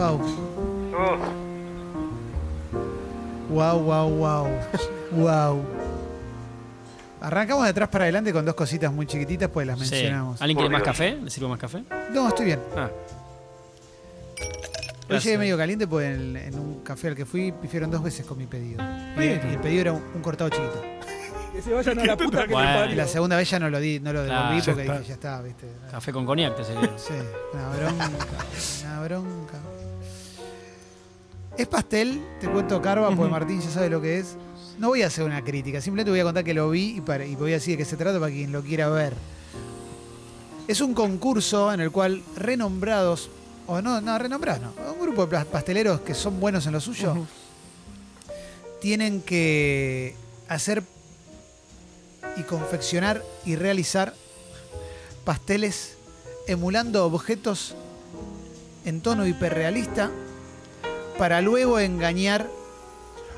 Wow. 0.00 0.18
Oh, 0.96 1.18
Wow, 3.50 3.78
wow, 3.80 4.08
wow. 4.08 4.48
Wow. 5.12 5.64
Arrancamos 7.20 7.64
de 7.64 7.70
atrás 7.70 7.88
para 7.90 8.04
adelante 8.04 8.32
con 8.32 8.46
dos 8.46 8.54
cositas 8.54 8.90
muy 8.90 9.04
chiquititas, 9.06 9.50
pues 9.50 9.66
las 9.66 9.78
Sí. 9.78 9.90
mencionamos. 9.90 10.40
¿Alguien 10.40 10.56
quiere 10.56 10.72
más 10.72 10.82
café? 10.82 11.18
¿Le 11.22 11.28
sirvo 11.28 11.50
más 11.50 11.58
café? 11.58 11.84
No, 12.14 12.28
estoy 12.28 12.46
bien. 12.46 12.60
Ah. 12.74 12.88
Hoy 15.10 15.18
llegué 15.18 15.36
medio 15.36 15.58
caliente 15.58 15.86
porque 15.86 16.14
en, 16.14 16.34
en 16.36 16.58
un 16.58 16.80
café 16.82 17.08
al 17.08 17.14
que 17.16 17.26
fui 17.26 17.52
pifieron 17.52 17.90
dos 17.90 18.02
veces 18.02 18.24
con 18.24 18.38
mi 18.38 18.46
pedido. 18.46 18.82
Y, 19.18 19.24
el 19.24 19.58
pedido 19.60 19.80
era 19.82 19.92
un, 19.92 20.02
un 20.14 20.22
cortado 20.22 20.48
chiquito. 20.48 20.80
Que 21.60 21.64
se 21.68 21.74
vayan 21.74 21.98
a 22.00 22.04
la 22.06 22.16
puta 22.16 22.46
que 22.46 22.52
Bueno. 22.54 22.68
me 22.70 22.76
Y 22.76 22.80
parió. 22.80 22.96
la 22.96 23.06
segunda 23.06 23.36
vez 23.36 23.50
ya 23.50 23.58
no 23.58 23.68
lo 23.68 23.78
di, 23.80 24.00
no 24.00 24.12
lo 24.14 24.24
Claro, 24.24 24.40
devolví 24.42 24.60
ya 24.60 24.64
porque 24.72 24.82
dije, 24.82 25.04
ya 25.08 25.14
está, 25.14 25.42
viste. 25.42 25.66
Café 25.90 26.12
con 26.12 26.24
coñac 26.24 26.56
te 26.56 26.64
sirve. 26.64 26.90
Sí, 26.96 27.12
una 27.52 27.68
bronca, 27.76 28.10
una 28.84 29.00
bronca. 29.02 29.58
Es 31.58 31.66
pastel, 31.66 32.22
te 32.40 32.48
cuento 32.48 32.80
Carva, 32.80 33.14
porque. 33.14 33.30
Martín 33.30 33.60
ya 33.60 33.68
sabe 33.68 33.90
lo 33.90 34.00
que 34.00 34.18
es. 34.20 34.36
No 34.78 34.88
voy 34.88 35.02
a 35.02 35.08
hacer 35.08 35.24
una 35.24 35.42
crítica, 35.44 35.82
simplemente 35.82 36.10
voy 36.10 36.20
a 36.20 36.24
contar 36.24 36.42
que 36.44 36.54
lo 36.54 36.70
vi 36.70 36.96
y, 36.96 37.00
para- 37.02 37.26
y 37.26 37.36
voy 37.36 37.50
a 37.50 37.54
decir 37.56 37.72
de 37.76 37.78
qué 37.78 37.84
se 37.84 37.98
trata 37.98 38.18
para 38.18 38.32
quien 38.32 38.50
lo 38.52 38.62
quiera 38.62 38.88
ver. 38.88 39.12
Es 40.66 40.80
un 40.80 40.94
concurso 40.94 41.70
en 41.74 41.80
el 41.80 41.90
cual 41.90 42.22
renombrados, 42.36 43.28
o 43.66 43.82
no, 43.82 44.00
no, 44.00 44.18
renombrados 44.18 44.62
no, 44.62 44.92
un 44.94 45.00
grupo 45.00 45.26
de 45.26 45.36
plas- 45.36 45.44
pasteleros 45.44 46.00
que 46.00 46.14
son 46.14 46.40
buenos 46.40 46.64
en 46.66 46.72
lo 46.72 46.80
suyo, 46.80 47.14
tienen 48.80 49.20
que 49.20 50.14
hacer 50.48 50.82
y 52.40 52.42
confeccionar 52.44 53.22
y 53.44 53.56
realizar 53.56 54.14
pasteles 55.24 55.96
emulando 56.46 57.04
objetos 57.06 57.74
en 58.84 59.00
tono 59.02 59.26
hiperrealista 59.26 60.10
para 61.18 61.40
luego 61.42 61.78
engañar 61.78 62.48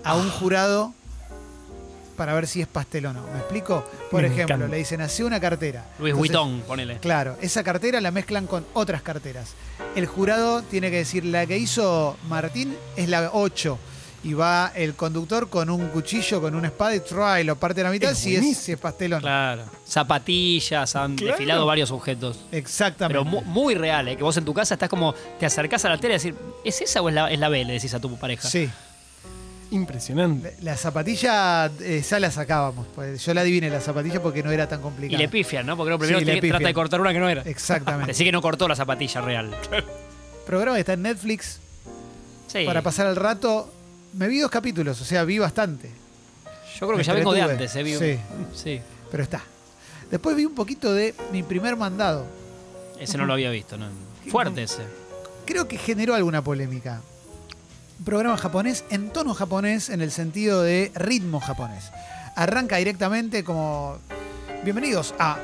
a 0.04 0.16
un 0.16 0.30
jurado 0.30 0.94
para 2.16 2.34
ver 2.34 2.46
si 2.46 2.60
es 2.60 2.68
pastel 2.68 3.06
o 3.06 3.12
no. 3.12 3.22
¿Me 3.32 3.38
explico? 3.38 3.84
Por 4.10 4.22
Me 4.22 4.28
ejemplo, 4.28 4.54
encanta. 4.54 4.68
le 4.72 4.76
dicen, 4.78 5.00
hace 5.00 5.24
una 5.24 5.40
cartera. 5.40 5.86
Luis 5.98 6.12
Entonces, 6.12 6.18
Vuitton, 6.36 6.60
ponele. 6.66 6.98
Claro, 6.98 7.36
esa 7.40 7.64
cartera 7.64 8.00
la 8.00 8.10
mezclan 8.10 8.46
con 8.46 8.64
otras 8.74 9.02
carteras. 9.02 9.50
El 9.96 10.06
jurado 10.06 10.62
tiene 10.62 10.90
que 10.90 10.98
decir, 10.98 11.24
la 11.24 11.46
que 11.46 11.58
hizo 11.58 12.16
Martín 12.28 12.76
es 12.96 13.08
la 13.08 13.30
8. 13.32 13.78
Y 14.24 14.34
va 14.34 14.70
el 14.76 14.94
conductor 14.94 15.48
con 15.50 15.68
un 15.68 15.88
cuchillo, 15.88 16.40
con 16.40 16.54
una 16.54 16.68
espada 16.68 16.94
y, 16.94 17.00
¡tra! 17.00 17.40
y 17.40 17.44
lo 17.44 17.56
parte 17.56 17.80
a 17.80 17.84
la 17.84 17.90
mitad 17.90 18.12
Es 18.12 18.18
si 18.18 18.36
es, 18.36 18.56
si 18.56 18.70
es 18.72 18.78
pastel 18.78 19.14
o 19.14 19.16
no. 19.16 19.22
Claro. 19.22 19.64
Zapatillas, 19.84 20.94
han 20.94 21.16
Claro. 21.16 21.32
desfilado 21.32 21.66
varios 21.66 21.90
objetos. 21.90 22.38
Exactamente. 22.52 23.18
Pero 23.18 23.24
mu- 23.24 23.42
muy 23.42 23.74
real, 23.74 24.06
¿eh? 24.06 24.16
Que 24.16 24.22
vos 24.22 24.36
en 24.36 24.44
tu 24.44 24.54
casa 24.54 24.74
estás 24.74 24.88
como, 24.88 25.12
te 25.40 25.46
acercás 25.46 25.84
a 25.84 25.88
la 25.88 25.98
tele 25.98 26.14
y 26.14 26.16
decir, 26.18 26.34
¿es 26.64 26.80
esa 26.80 27.02
o 27.02 27.08
es 27.08 27.14
la, 27.16 27.32
es 27.32 27.38
la 27.40 27.48
B? 27.48 27.64
Le 27.64 27.72
decís 27.72 27.92
a 27.94 27.98
tu 28.00 28.16
pareja. 28.16 28.48
Sí. 28.48 28.70
Impresionante. 29.72 30.54
La 30.60 30.76
zapatilla, 30.76 31.66
eh, 31.80 31.98
esa 31.98 32.20
la 32.20 32.30
sacábamos. 32.30 32.86
pues 32.94 33.24
yo 33.24 33.32
la 33.32 33.40
adiviné 33.40 33.70
la 33.70 33.80
zapatilla 33.80 34.20
porque 34.22 34.42
no 34.42 34.50
era 34.52 34.68
tan 34.68 34.80
Y 34.80 34.82
complicada. 34.82 35.18
le 35.22 35.28
pifian, 35.28 35.64
¿no? 35.66 35.76
Porque 35.76 35.90
lo 35.90 35.98
primero 35.98 36.20
Sí, 36.20 36.26
te- 36.26 36.40
trata 36.48 36.66
de 36.66 36.74
cortar 36.74 37.00
una 37.00 37.12
que 37.12 37.18
no 37.18 37.28
era. 37.28 37.42
Exactamente. 37.42 38.06
Decí 38.12 38.22
que 38.24 38.32
no 38.32 38.42
cortó 38.42 38.68
la 38.68 38.76
zapatilla 38.76 39.20
real. 39.22 39.50
Programa 40.46 40.76
que 40.76 40.80
está 40.80 40.92
en 40.92 41.02
Netflix 41.02 41.58
Sí. 42.48 42.64
para 42.66 42.82
pasar 42.82 43.06
el 43.06 43.16
rato. 43.16 43.72
Me 44.14 44.28
vi 44.28 44.40
dos 44.40 44.50
capítulos, 44.50 45.00
o 45.00 45.04
sea, 45.04 45.24
vi 45.24 45.38
bastante. 45.38 45.90
Yo 46.78 46.86
creo 46.86 46.98
que 46.98 47.04
ya 47.04 47.12
vengo 47.14 47.32
de 47.32 47.42
antes, 47.42 47.74
¿eh? 47.76 47.82
Vi- 47.82 47.96
Sí, 47.96 48.18
sí. 48.54 48.80
pero 49.10 49.22
está. 49.22 49.42
Después 50.10 50.36
vi 50.36 50.44
un 50.44 50.54
poquito 50.54 50.92
de 50.92 51.14
mi 51.32 51.42
primer 51.42 51.76
mandado. 51.76 52.26
Ese 52.98 53.16
no 53.18 53.24
lo 53.26 53.32
había 53.32 53.50
visto, 53.50 53.76
¿no? 53.76 53.86
Fuerte 54.30 54.62
ese. 54.64 54.82
creo 55.46 55.66
que 55.66 55.76
generó 55.76 56.14
alguna 56.14 56.42
polémica. 56.42 57.00
Un 57.98 58.04
programa 58.04 58.36
japonés 58.36 58.84
en 58.90 59.10
tono 59.10 59.34
japonés 59.34 59.90
en 59.90 60.00
el 60.02 60.10
sentido 60.12 60.62
de 60.62 60.92
ritmo 60.94 61.40
japonés. 61.40 61.90
Arranca 62.36 62.76
directamente 62.76 63.42
como 63.44 63.98
bienvenidos 64.64 65.14
a 65.18 65.38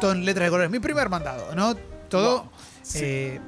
todo 0.00 0.12
en 0.12 0.24
letras 0.24 0.46
de 0.46 0.50
colores. 0.50 0.70
Mi 0.70 0.78
primer 0.80 1.08
mandado, 1.08 1.54
¿no? 1.54 1.74
Todo 2.08 2.46
Sí. 2.82 2.98
eh, 3.02 3.40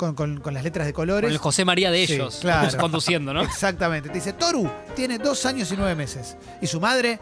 con, 0.00 0.14
con- 0.14 0.40
con 0.40 0.54
las 0.54 0.64
letras 0.64 0.86
de 0.86 0.94
Con 0.94 1.02
colores. 1.02 1.30
el 1.30 1.36
José 1.36 1.64
María 1.66 1.90
de 1.90 2.06
Sí, 2.06 2.14
ellos, 2.14 2.38
claro. 2.40 2.68
conduciendo, 2.80 3.34
¿no? 3.34 3.42
Exactamente. 3.42 4.08
Te 4.08 4.14
dice, 4.14 4.32
Toru 4.32 4.68
tiene 4.96 5.18
dos 5.18 5.44
años 5.44 5.70
y 5.70 5.76
nueve 5.76 5.94
meses. 5.94 6.36
Y 6.62 6.66
su 6.66 6.80
madre 6.80 7.18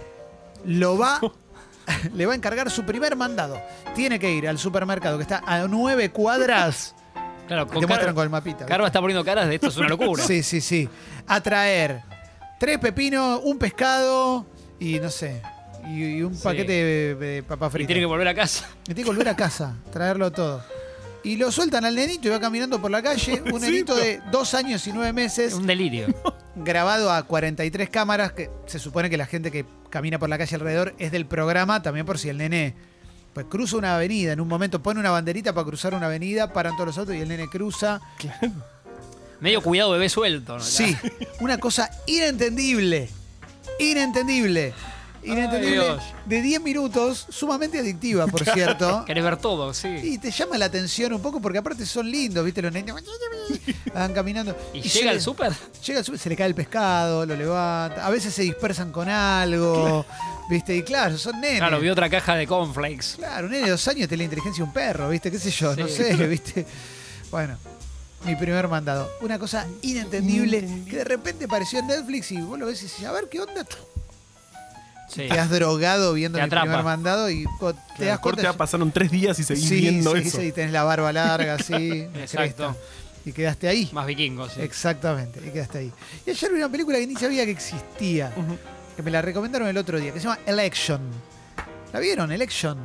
lo 0.65 0.97
va, 0.97 1.21
le 2.15 2.27
va 2.27 2.33
a 2.35 2.37
encargar 2.37 2.71
su 2.71 2.85
primer 2.85 3.17
mandado. 3.17 3.61
Tiene 3.97 4.19
que 4.21 4.31
ir 4.31 4.49
al 4.49 4.59
supermercado 4.59 5.17
que 5.19 5.23
está 5.23 5.43
a 5.45 5.67
nueve 5.67 6.11
cuadras. 6.11 6.95
Claro, 7.49 7.67
Te 7.67 7.73
con 7.73 7.81
muestran 7.87 8.07
Car- 8.07 8.15
con 8.15 8.23
el 8.25 8.31
mapita. 8.31 8.65
Carva 8.67 8.87
está 8.87 9.01
poniendo 9.01 9.25
caras 9.25 9.49
de 9.49 9.57
esto 9.57 9.67
es 9.69 9.77
una 9.79 9.89
locura. 9.89 10.23
Sí, 10.23 10.43
sí, 10.45 10.61
sí. 10.61 10.89
A 11.27 11.41
traer 11.41 12.03
tres 12.61 12.79
pepinos, 12.79 13.41
un 13.43 13.59
pescado 13.59 14.47
y 14.79 15.01
no 15.01 15.11
sé. 15.11 15.43
Y, 15.89 16.05
y 16.19 16.23
un 16.23 16.35
Sí. 16.35 16.43
paquete 16.45 16.73
de, 16.73 17.15
de 17.15 17.43
papa 17.43 17.71
Y 17.75 17.87
tiene 17.87 18.01
que 18.03 18.07
volver 18.07 18.29
a 18.29 18.35
casa. 18.35 18.69
Y 18.83 18.95
tiene 18.95 19.03
que 19.03 19.09
volver 19.09 19.29
a 19.31 19.35
casa, 19.37 19.75
traerlo 19.91 20.31
todo. 20.31 20.63
Y 21.29 21.37
lo 21.37 21.53
sueltan 21.53 21.85
al 21.85 21.95
nenito 21.95 22.27
y 22.27 22.31
va 22.31 22.41
caminando 22.41 22.81
por 22.81 22.91
la 22.91 23.03
calle. 23.03 23.43
Un 23.53 23.61
nenito 23.61 23.95
de 23.95 24.23
dos 24.33 24.55
años 24.55 24.87
y 24.87 24.93
nueve 24.95 25.11
Es 25.11 25.15
meses, 25.15 25.53
un 25.53 25.67
delirio. 25.67 26.07
grabado 26.57 27.13
a 27.13 27.23
43 27.23 27.91
cámaras, 27.91 28.33
que 28.33 28.49
se 28.65 28.79
supone 28.79 29.11
que 29.11 29.19
la 29.19 29.27
gente 29.27 29.51
que 29.51 29.67
camina 29.91 30.19
por 30.19 30.31
la 30.31 30.39
calle 30.39 30.57
alrededor 30.57 30.95
es 30.99 31.13
del 31.13 31.27
programa, 31.27 31.83
también 31.83 32.07
por 32.07 32.19
si 32.19 32.31
el 32.31 32.39
nene 32.39 32.75
pues 33.35 33.45
cruza 33.45 33.77
una 33.77 33.95
avenida, 33.97 34.33
en 34.33 34.41
un 34.41 34.49
momento 34.49 34.83
pone 34.83 35.01
una 35.01 35.11
banderita 35.11 35.53
para 35.53 35.67
cruzar 35.67 35.93
una 35.93 36.07
avenida, 36.07 36.51
paran 36.55 36.77
todos 36.77 36.87
los 36.87 36.99
autos 36.99 37.15
y 37.15 37.19
el 37.21 37.29
nene 37.29 37.47
cruza. 37.51 38.01
Medio 39.41 39.61
cuidado 39.63 39.91
bebé 39.91 40.09
suelto. 40.09 40.55
¿no? 40.55 40.65
Sí, 40.65 40.97
una 41.41 41.59
cosa 41.59 41.91
inentendible. 42.07 43.11
Inentendible. 43.79 44.73
Inentendible. 45.33 45.97
De 46.27 46.43
10 46.43 46.63
minutos, 46.63 47.27
sumamente 47.29 47.79
adictiva, 47.79 48.27
por 48.27 48.45
cierto. 48.45 49.05
Querés 49.07 49.25
ver 49.25 49.37
todo, 49.37 49.73
sí. 49.75 49.89
Y 49.89 50.19
te 50.19 50.31
llama 50.31 50.59
la 50.59 50.67
atención 50.67 51.13
un 51.13 51.23
poco 51.23 51.41
porque 51.41 51.59
aparte 51.59 51.85
son 51.87 52.11
lindos, 52.11 52.45
¿viste? 52.45 52.63
Los 52.63 52.73
nenes 52.73 52.95
van 53.93 54.13
caminando. 54.13 54.57
¿Y, 54.75 54.83
llega 54.83 55.13
el 55.13 55.21
súper? 55.21 55.53
Llega 55.87 55.99
el 56.01 56.05
súper, 56.05 56.19
se 56.19 56.29
le 56.29 56.37
cae 56.37 56.47
el 56.47 56.55
pescado, 56.55 57.27
lo 57.27 57.37
levanta. 57.37 58.07
A 58.07 58.11
veces 58.11 58.35
se 58.35 58.43
dispersan 58.43 58.91
con 58.91 59.09
algo, 59.09 60.05
¿viste? 60.51 60.77
Y 60.77 60.83
claro, 60.83 61.19
son 61.19 61.41
nenes. 61.41 61.59
Claro, 61.59 61.81
vi 61.81 61.89
otra 61.89 62.09
caja 62.09 62.35
de 62.35 62.47
cornflakes. 62.47 63.17
Claro, 63.17 63.47
un 63.47 63.53
nene 63.53 63.67
de 63.67 63.71
dos 63.73 63.89
años 63.89 64.09
tiene 64.09 64.23
la 64.23 64.25
inteligencia 64.25 64.63
de 64.63 64.69
un 64.69 64.73
perro, 64.73 65.09
¿viste? 65.09 65.31
¿Qué 65.31 65.39
sé 65.39 65.51
yo? 65.51 65.75
No 65.77 65.89
sé, 65.89 66.15
¿viste? 66.27 66.67
Bueno, 67.31 67.59
mi 68.25 68.37
primer 68.37 68.69
mandado. 68.69 69.11
Una 69.21 69.39
cosa 69.39 69.67
inentendible 69.83 70.85
que 70.89 70.97
de 70.97 71.05
repente 71.05 71.45
apareció 71.45 71.79
en 71.79 71.87
Netflix 71.87 72.33
y 72.33 72.41
vos 72.41 72.59
lo 72.59 72.67
ves 72.67 72.81
y 72.81 72.85
dices, 72.85 73.05
a 73.05 73.13
ver 73.13 73.29
qué 73.29 73.41
onda. 73.41 73.67
Sí. 75.09 75.27
Te 75.29 75.39
has 75.41 75.49
drogado 75.51 76.13
viendo 76.13 76.39
Te 76.39 76.43
atrapa. 76.45 76.67
primer 76.67 76.85
mandado 76.85 77.31
y 77.31 77.47
te 77.97 78.05
das 78.07 78.19
cuenta. 78.19 78.43
ya 78.43 78.53
pasaron 78.53 78.93
tres 78.93 79.11
días 79.11 79.39
y 79.39 79.43
seguís 79.45 79.67
sí, 79.69 79.81
viendo 79.81 80.13
sí, 80.15 80.23
eso. 80.29 80.39
sí, 80.41 80.53
tenés 80.53 80.71
la 80.73 80.85
barba 80.85 81.13
larga, 81.13 81.55
así, 81.55 82.03
Exacto. 82.15 82.37
cresta, 82.37 82.75
y 83.25 83.33
quedaste 83.33 83.69
ahí. 83.69 83.89
Más 83.93 84.07
vikingos, 84.07 84.53
sí. 84.53 84.61
Exactamente, 84.61 85.41
y 85.47 85.51
quedaste 85.51 85.79
ahí. 85.79 85.93
Y 86.27 86.31
ayer 86.31 86.51
vi 86.53 86.59
una 86.59 86.69
película 86.69 86.99
que 86.99 87.07
ni 87.07 87.17
sabía 87.17 87.45
que 87.47 87.51
existía, 87.53 88.33
que 88.97 89.03
me 89.03 89.11
la 89.11 89.23
recomendaron 89.23 89.67
el 89.69 89.77
otro 89.79 89.99
día, 89.99 90.13
que 90.13 90.21
se 90.21 90.25
llama 90.29 90.39
Election. 90.47 91.01
¿La 91.93 92.01
vieron? 92.01 92.31
Election. 92.31 92.77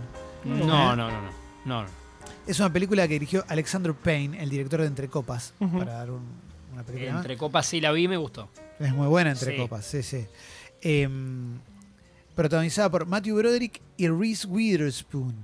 No, 0.46 0.56
no, 0.66 0.96
no, 0.96 1.12
no. 1.12 1.22
no, 1.66 1.84
no. 1.84 1.90
Es 2.48 2.60
una 2.60 2.72
película 2.72 3.06
que 3.08 3.14
dirigió 3.16 3.44
Alexander 3.50 3.94
Payne, 3.94 4.42
el 4.42 4.50
director 4.50 4.80
de 4.82 4.88
Entre 4.88 5.08
Copas, 5.10 5.54
para 5.60 5.94
dar 5.94 6.12
un- 6.12 6.26
una 6.74 6.84
película 6.84 7.12
más. 7.14 7.22
Entre 7.22 7.38
copas 7.38 7.66
sí 7.66 7.80
la 7.82 7.92
vi 7.92 8.04
y 8.04 8.08
me 8.08 8.18
gustó. 8.18 8.50
Es 8.80 8.94
muy 8.94 9.08
buena 9.08 9.32
Entre 9.32 9.52
Sí. 9.52 9.58
Copas, 9.62 9.86
sí, 9.86 10.02
sí. 10.04 10.26
Em, 10.82 11.60
protagonizada 12.36 12.90
por 12.90 13.06
Matthew 13.06 13.38
Broderick 13.38 13.82
y 13.98 14.08
Reese 14.08 14.48
Witherspoon. 14.48 15.36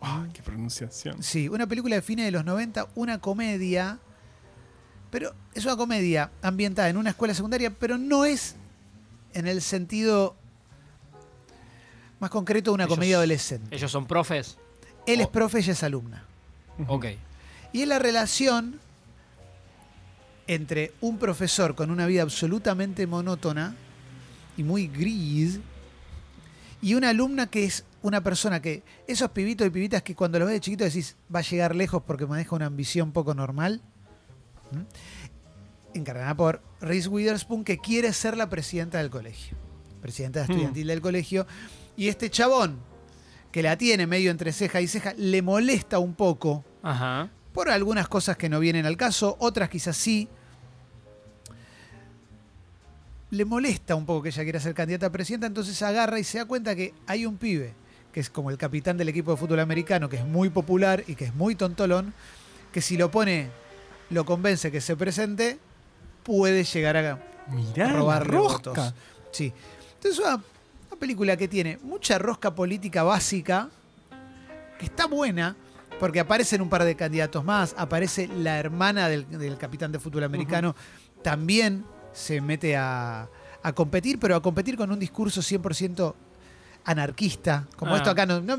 Ah, 0.00 0.26
qué 0.32 0.42
pronunciación. 0.42 1.22
Sí, 1.22 1.48
una 1.48 1.66
película 1.66 1.96
de 1.96 2.02
fines 2.02 2.26
de 2.26 2.30
los 2.30 2.44
90, 2.44 2.88
una 2.94 3.18
comedia, 3.20 3.98
pero 5.10 5.32
es 5.54 5.64
una 5.64 5.76
comedia 5.76 6.30
ambientada 6.42 6.88
en 6.90 6.96
una 6.98 7.10
escuela 7.10 7.32
secundaria, 7.34 7.70
pero 7.70 7.96
no 7.96 8.24
es 8.24 8.56
en 9.32 9.46
el 9.46 9.62
sentido 9.62 10.36
más 12.20 12.30
concreto 12.30 12.70
de 12.70 12.74
una 12.74 12.84
Ellos- 12.84 12.94
comedia 12.96 13.16
adolescente. 13.16 13.74
¿Ellos 13.74 13.90
son 13.90 14.06
profes? 14.06 14.58
Él 15.06 15.20
es 15.20 15.28
profe, 15.28 15.58
ella 15.58 15.72
es 15.72 15.82
alumna. 15.82 16.24
Ok. 16.88 17.06
Y 17.72 17.82
es 17.82 17.88
la 17.88 17.98
relación 17.98 18.80
entre 20.46 20.92
un 21.00 21.18
profesor 21.18 21.74
con 21.74 21.90
una 21.90 22.06
vida 22.06 22.22
absolutamente 22.22 23.06
monótona 23.06 23.74
y 24.56 24.62
muy 24.62 24.86
gris 24.86 25.60
y 26.86 26.94
una 26.94 27.08
alumna 27.08 27.48
que 27.48 27.64
es 27.64 27.84
una 28.00 28.22
persona 28.22 28.62
que 28.62 28.84
esos 29.08 29.32
pibitos 29.32 29.66
y 29.66 29.70
pibitas 29.70 30.04
que 30.04 30.14
cuando 30.14 30.38
los 30.38 30.46
ves 30.46 30.54
de 30.54 30.60
chiquito 30.60 30.84
decís 30.84 31.16
va 31.34 31.40
a 31.40 31.42
llegar 31.42 31.74
lejos 31.74 32.00
porque 32.06 32.26
maneja 32.26 32.54
una 32.54 32.66
ambición 32.66 33.10
poco 33.10 33.34
normal. 33.34 33.82
¿m? 34.72 34.86
Encarnada 35.94 36.36
por 36.36 36.62
Reese 36.80 37.08
Witherspoon 37.08 37.64
que 37.64 37.78
quiere 37.78 38.12
ser 38.12 38.36
la 38.36 38.48
presidenta 38.48 38.98
del 38.98 39.10
colegio. 39.10 39.56
Presidenta 40.00 40.42
estudiantil 40.42 40.86
del 40.86 41.00
colegio. 41.00 41.44
Y 41.96 42.06
este 42.06 42.30
chabón 42.30 42.78
que 43.50 43.64
la 43.64 43.76
tiene 43.76 44.06
medio 44.06 44.30
entre 44.30 44.52
ceja 44.52 44.80
y 44.80 44.86
ceja 44.86 45.12
le 45.16 45.42
molesta 45.42 45.98
un 45.98 46.14
poco 46.14 46.64
Ajá. 46.84 47.30
por 47.52 47.68
algunas 47.68 48.06
cosas 48.06 48.36
que 48.36 48.48
no 48.48 48.60
vienen 48.60 48.86
al 48.86 48.96
caso, 48.96 49.36
otras 49.40 49.70
quizás 49.70 49.96
sí. 49.96 50.28
Le 53.30 53.44
molesta 53.44 53.94
un 53.94 54.06
poco 54.06 54.22
que 54.22 54.28
ella 54.28 54.42
quiera 54.44 54.60
ser 54.60 54.74
candidata 54.74 55.06
a 55.06 55.10
presidenta, 55.10 55.46
entonces 55.46 55.80
agarra 55.82 56.18
y 56.18 56.24
se 56.24 56.38
da 56.38 56.44
cuenta 56.44 56.76
que 56.76 56.94
hay 57.06 57.26
un 57.26 57.36
pibe, 57.36 57.74
que 58.12 58.20
es 58.20 58.30
como 58.30 58.50
el 58.50 58.56
capitán 58.56 58.96
del 58.96 59.08
equipo 59.08 59.32
de 59.32 59.36
fútbol 59.36 59.60
americano, 59.60 60.08
que 60.08 60.16
es 60.16 60.24
muy 60.24 60.48
popular 60.48 61.02
y 61.06 61.16
que 61.16 61.26
es 61.26 61.34
muy 61.34 61.56
tontolón, 61.56 62.14
que 62.72 62.80
si 62.80 62.96
lo 62.96 63.10
pone, 63.10 63.50
lo 64.10 64.24
convence 64.24 64.70
que 64.70 64.80
se 64.80 64.96
presente, 64.96 65.58
puede 66.22 66.64
llegar 66.64 66.96
a 66.96 67.18
Mirá, 67.48 67.92
robarle 67.92 68.32
la 68.32 68.38
votos. 68.38 68.94
Sí. 69.32 69.52
Entonces, 69.94 70.20
una, 70.20 70.34
una 70.34 71.00
película 71.00 71.36
que 71.36 71.48
tiene 71.48 71.78
mucha 71.82 72.18
rosca 72.18 72.54
política 72.54 73.02
básica, 73.02 73.70
que 74.78 74.86
está 74.86 75.06
buena, 75.06 75.56
porque 75.98 76.20
aparecen 76.20 76.60
un 76.60 76.68
par 76.68 76.84
de 76.84 76.94
candidatos 76.94 77.44
más, 77.44 77.74
aparece 77.78 78.28
la 78.28 78.58
hermana 78.58 79.08
del, 79.08 79.28
del 79.30 79.56
capitán 79.56 79.92
de 79.92 79.98
fútbol 79.98 80.24
americano, 80.24 80.76
también 81.22 81.84
se 82.16 82.40
mete 82.40 82.76
a, 82.76 83.28
a 83.62 83.72
competir, 83.72 84.18
pero 84.18 84.34
a 84.36 84.40
competir 84.42 84.76
con 84.76 84.90
un 84.90 84.98
discurso 84.98 85.42
100% 85.42 86.14
anarquista. 86.84 87.64
Como 87.76 87.94
Ah. 87.94 87.98
esto 87.98 88.10
acá, 88.10 88.24
no, 88.26 88.40
no, 88.40 88.56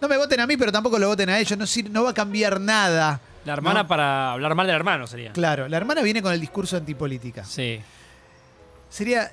no 0.00 0.08
me 0.08 0.16
voten 0.16 0.40
a 0.40 0.46
mí, 0.46 0.56
pero 0.56 0.72
tampoco 0.72 0.98
lo 0.98 1.08
voten 1.08 1.28
a 1.28 1.38
ellos, 1.38 1.58
no, 1.58 1.64
no 1.90 2.04
va 2.04 2.10
a 2.10 2.14
cambiar 2.14 2.60
nada. 2.60 3.20
La 3.44 3.52
hermana 3.52 3.82
No. 3.82 3.88
para 3.88 4.32
hablar 4.32 4.54
mal 4.54 4.66
del 4.66 4.76
hermano 4.76 5.06
sería. 5.06 5.32
Claro, 5.32 5.68
la 5.68 5.76
hermana 5.76 6.02
viene 6.02 6.22
con 6.22 6.32
el 6.32 6.40
discurso 6.40 6.76
antipolítica. 6.76 7.44
Sí. 7.44 7.80
Sería. 8.88 9.32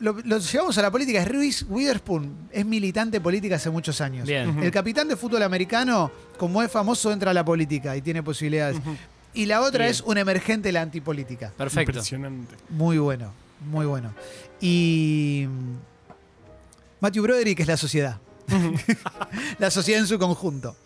Lo, 0.00 0.14
lo 0.24 0.38
llevamos 0.38 0.78
a 0.78 0.82
la 0.82 0.90
política. 0.90 1.22
Reese 1.26 1.64
Witherspoon 1.66 2.48
es 2.50 2.64
militante 2.64 3.20
política 3.20 3.56
hace 3.56 3.68
muchos 3.68 4.00
años. 4.00 4.26
Bien. 4.26 4.62
El 4.62 4.70
capitán 4.70 5.08
de 5.08 5.16
fútbol 5.16 5.42
americano, 5.42 6.10
como 6.38 6.62
es 6.62 6.70
famoso, 6.72 7.12
entra 7.12 7.32
a 7.32 7.34
la 7.34 7.44
política 7.44 7.94
y 7.96 8.00
tiene 8.00 8.22
posibilidades. 8.22 8.78
Y 9.40 9.46
la 9.46 9.62
otra 9.62 9.84
Bien. 9.84 9.90
es 9.92 10.02
un 10.02 10.18
emergente 10.18 10.68
de 10.68 10.72
la 10.72 10.82
antipolítica. 10.82 11.50
Perfecto. 11.56 11.92
Impresionante. 11.92 12.56
Muy 12.68 12.98
bueno, 12.98 13.32
muy 13.70 13.86
bueno. 13.86 14.12
Y. 14.60 15.46
mm, 15.48 15.76
Matthew 17.00 17.22
Broderick 17.22 17.58
es 17.60 17.66
la 17.66 17.78
sociedad. 17.78 18.18
la 19.58 19.70
sociedad 19.70 20.00
en 20.00 20.06
su 20.06 20.18
conjunto. 20.18 20.76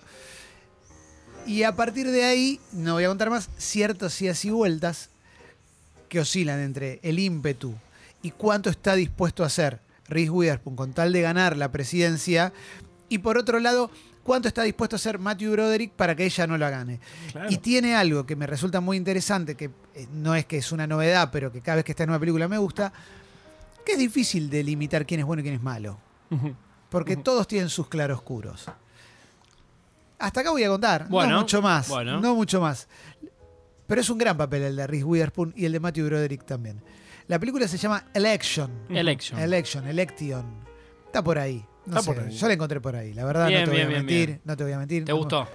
Y 1.48 1.64
a 1.64 1.74
partir 1.74 2.08
de 2.08 2.22
ahí, 2.22 2.60
no 2.70 2.92
voy 2.92 3.02
a 3.02 3.08
contar 3.08 3.28
más, 3.28 3.50
ciertas 3.58 4.22
idas 4.22 4.44
y 4.44 4.50
vueltas 4.50 5.08
que 6.08 6.20
oscilan 6.20 6.60
entre 6.60 7.00
el 7.02 7.18
ímpetu 7.18 7.74
y 8.22 8.30
cuánto 8.30 8.70
está 8.70 8.94
dispuesto 8.94 9.42
a 9.42 9.46
hacer 9.48 9.80
Reese 10.06 10.30
Witherspoon 10.30 10.76
con 10.76 10.92
tal 10.92 11.12
de 11.12 11.22
ganar 11.22 11.56
la 11.56 11.72
presidencia. 11.72 12.52
Y 13.08 13.18
por 13.18 13.36
otro 13.36 13.58
lado, 13.58 13.90
cuánto 14.24 14.48
está 14.48 14.62
dispuesto 14.64 14.96
a 14.96 14.98
hacer 14.98 15.18
Matthew 15.20 15.52
Broderick 15.52 15.92
para 15.92 16.16
que 16.16 16.24
ella 16.24 16.46
no 16.48 16.58
la 16.58 16.70
gane. 16.70 16.98
Claro. 17.30 17.48
Y 17.50 17.58
tiene 17.58 17.94
algo 17.94 18.26
que 18.26 18.34
me 18.34 18.46
resulta 18.48 18.80
muy 18.80 18.96
interesante, 18.96 19.54
que 19.54 19.70
eh, 19.94 20.08
no 20.12 20.34
es 20.34 20.46
que 20.46 20.56
es 20.56 20.72
una 20.72 20.86
novedad, 20.88 21.28
pero 21.30 21.52
que 21.52 21.60
cada 21.60 21.76
vez 21.76 21.84
que 21.84 21.92
está 21.92 22.02
en 22.02 22.10
una 22.10 22.18
película 22.18 22.48
me 22.48 22.58
gusta, 22.58 22.92
que 23.86 23.92
es 23.92 23.98
difícil 23.98 24.50
delimitar 24.50 25.06
quién 25.06 25.20
es 25.20 25.26
bueno 25.26 25.40
y 25.40 25.44
quién 25.44 25.54
es 25.54 25.62
malo. 25.62 25.98
Porque 26.88 27.16
todos 27.16 27.46
tienen 27.46 27.68
sus 27.68 27.86
claroscuros. 27.86 28.66
Hasta 30.18 30.40
acá 30.40 30.50
voy 30.50 30.64
a 30.64 30.68
contar, 30.68 31.06
Bueno, 31.08 31.32
no 31.34 31.40
mucho 31.40 31.60
más. 31.60 31.88
bueno. 31.88 32.20
No 32.20 32.34
mucho 32.34 32.60
más. 32.60 32.88
Pero 33.86 34.00
es 34.00 34.08
un 34.08 34.16
gran 34.16 34.36
papel 34.36 34.62
el 34.62 34.76
de 34.76 34.86
Reese 34.86 35.04
Witherspoon 35.04 35.52
y 35.54 35.66
el 35.66 35.72
de 35.72 35.80
Matthew 35.80 36.06
Broderick 36.06 36.44
también. 36.46 36.80
La 37.28 37.38
película 37.38 37.68
se 37.68 37.76
llama 37.76 38.04
Election. 38.14 38.70
Election. 38.88 39.38
Election, 39.38 39.86
Election. 39.86 40.44
Está 41.06 41.22
por 41.22 41.38
ahí. 41.38 41.64
No 41.86 42.02
sé, 42.02 42.12
por 42.12 42.22
ahí. 42.22 42.30
Yo 42.36 42.46
la 42.48 42.54
encontré 42.54 42.80
por 42.80 42.96
ahí. 42.96 43.12
La 43.14 43.24
verdad, 43.24 43.48
Bien, 43.48 43.60
no 43.60 43.64
te 43.66 43.70
voy 43.70 43.76
bien, 43.76 43.86
a 43.86 43.88
bien, 43.90 44.06
mentir. 44.06 44.26
bien. 44.28 44.40
No 44.44 44.56
te 44.56 44.64
voy 44.64 44.72
a 44.72 44.78
mentir. 44.78 45.04
¿Te 45.04 45.12
gustó? 45.12 45.48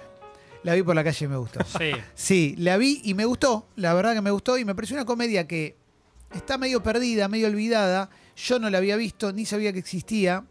La 0.62 0.74
vi 0.74 0.82
por 0.82 0.94
la 0.94 1.02
calle 1.04 1.24
y 1.24 1.28
me 1.28 1.36
gustó. 1.36 1.60
Sí. 1.78 1.92
Sí, 2.14 2.54
la 2.58 2.76
vi 2.76 3.00
y 3.04 3.14
me 3.14 3.24
gustó. 3.24 3.66
La 3.76 3.94
verdad 3.94 4.14
que 4.14 4.20
me 4.20 4.30
gustó 4.30 4.58
y 4.58 4.64
me 4.64 4.74
pareció 4.74 4.96
una 4.96 5.04
comedia 5.06 5.46
que 5.46 5.76
está 6.34 6.58
medio 6.58 6.82
perdida, 6.82 7.28
medio 7.28 7.46
olvidada. 7.48 8.10
Yo 8.36 8.58
no 8.58 8.70
la 8.70 8.78
había 8.78 8.96
visto, 8.96 9.32
ni 9.32 9.44
sabía 9.46 9.72
que 9.72 9.78
existía. 9.78 10.44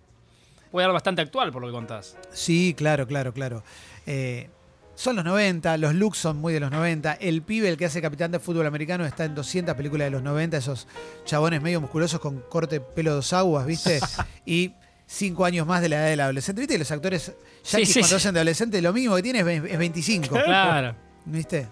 Puede 0.71 0.85
dar 0.85 0.93
bastante 0.93 1.21
actual 1.21 1.51
por 1.51 1.61
lo 1.61 1.67
que 1.67 1.73
contás. 1.73 2.17
Sí, 2.31 2.73
claro, 2.77 3.07
claro, 3.07 3.33
claro. 3.33 3.63
Eh, 4.05 4.49
son 4.95 5.15
los 5.15 5.23
90, 5.25 5.77
los 5.77 5.95
looks 5.95 6.17
son 6.17 6.37
muy 6.37 6.53
de 6.53 6.59
los 6.59 6.71
90. 6.71 7.13
El 7.13 7.41
pibe, 7.41 7.69
el 7.69 7.77
que 7.77 7.85
hace 7.85 8.01
capitán 8.01 8.31
de 8.31 8.39
fútbol 8.39 8.65
americano, 8.67 9.05
está 9.05 9.25
en 9.25 9.33
200 9.33 9.73
películas 9.75 10.07
de 10.07 10.11
los 10.11 10.21
90, 10.21 10.57
esos 10.57 10.87
chabones 11.25 11.61
medio 11.61 11.79
musculosos 11.81 12.19
con 12.19 12.41
corte 12.49 12.81
pelo 12.81 13.15
dos 13.15 13.31
aguas, 13.33 13.65
¿viste? 13.65 13.99
y 14.45 14.73
cinco 15.11 15.43
años 15.43 15.65
más 15.65 15.81
de 15.81 15.89
la 15.89 15.95
edad 15.97 16.09
del 16.09 16.19
adolescente. 16.21 16.61
¿Viste? 16.61 16.77
Los 16.77 16.91
actores 16.91 17.33
yanquis 17.65 17.89
sí, 17.93 17.99
cuando 17.99 18.07
sí. 18.09 18.15
hacen 18.15 18.33
de 18.35 18.39
adolescente, 18.41 18.81
lo 18.81 18.93
mínimo 18.93 19.15
que 19.15 19.23
tiene 19.23 19.39
es 19.39 19.45
ve- 19.45 19.71
es 19.73 19.77
25. 19.79 20.29
Claro. 20.43 20.95
¿Viste? 21.25 21.67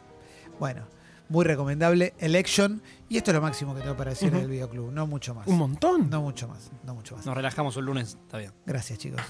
Bueno, 0.60 0.88
muy 1.30 1.46
recomendable. 1.46 2.14
Election. 2.18 2.82
Y 3.10 3.18
esto 3.18 3.32
es 3.32 3.36
lo 3.36 3.42
máximo 3.42 3.76
que 3.76 3.82
tengo 3.82 3.96
para 3.96 4.10
decir 4.10 4.30
Ujú. 4.30 4.40
del 4.40 4.50
videoclub. 4.50 4.92
No 4.92 5.06
mucho 5.08 5.36
más. 5.36 5.48
Un 5.48 5.58
montón. 5.58 6.10
No 6.10 6.22
mucho 6.22 6.48
más. 6.48 6.72
No 6.84 6.96
mucho 6.96 7.16
más. 7.16 7.26
Nos 7.26 7.36
relajamos 7.36 7.78
un 7.78 7.86
lunes, 7.86 8.18
está 8.26 8.38
bien. 8.40 8.52
Gracias, 8.66 8.98
chicos. 9.00 9.22